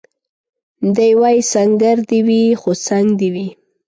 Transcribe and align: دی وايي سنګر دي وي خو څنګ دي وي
دی 0.95 1.11
وايي 1.21 1.41
سنګر 1.53 1.97
دي 2.09 2.19
وي 2.27 2.43
خو 2.61 2.71
څنګ 2.87 3.07
دي 3.19 3.29
وي 3.33 3.47